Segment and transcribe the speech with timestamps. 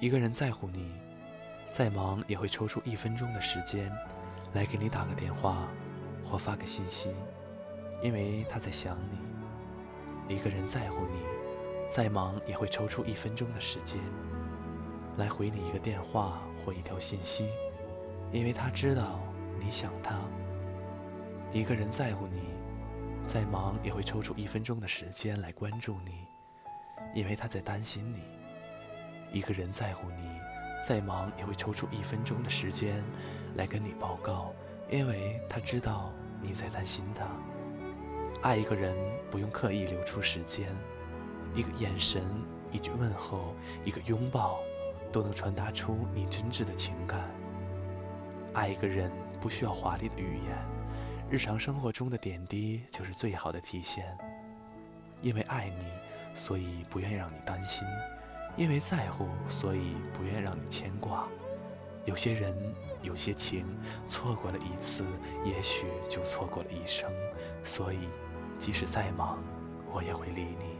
[0.00, 0.90] 一个人在乎你，
[1.70, 3.92] 再忙也会抽出一分钟的时间
[4.54, 5.68] 来给你打个电话
[6.24, 7.10] 或发个信息，
[8.02, 10.34] 因为他在想你。
[10.34, 11.18] 一个人在乎你，
[11.90, 14.00] 再忙也会抽出一分钟的时间
[15.18, 17.50] 来回你一个电话或一条信息，
[18.32, 19.20] 因为他知道
[19.60, 20.18] 你想他。
[21.52, 22.40] 一个人在乎你，
[23.26, 26.26] 再忙也会抽出一分钟的时间来关注你，
[27.14, 28.39] 因为他在担心你。
[29.32, 30.28] 一个人在乎你，
[30.86, 33.04] 再忙也会抽出一分钟的时间
[33.56, 34.52] 来跟你报告，
[34.90, 37.26] 因为他知道你在担心他。
[38.42, 38.96] 爱一个人
[39.30, 40.68] 不用刻意留出时间，
[41.54, 42.22] 一个眼神、
[42.72, 43.54] 一句问候、
[43.84, 44.58] 一个拥抱，
[45.12, 47.30] 都能传达出你真挚的情感。
[48.54, 50.56] 爱一个人不需要华丽的语言，
[51.30, 54.16] 日常生活中的点滴就是最好的体现。
[55.22, 55.84] 因为爱你，
[56.34, 57.86] 所以不愿意让你担心。
[58.60, 61.26] 因为在乎，所以不愿让你牵挂。
[62.04, 62.54] 有些人，
[63.00, 63.64] 有些情，
[64.06, 65.02] 错过了一次，
[65.46, 67.10] 也许就错过了一生。
[67.64, 67.96] 所以，
[68.58, 69.42] 即使再忙，
[69.90, 70.79] 我也会理你。